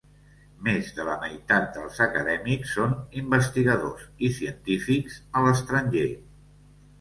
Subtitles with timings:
[0.67, 6.09] Més de la meitat dels acadèmics són investigadors i científics a l'estranger.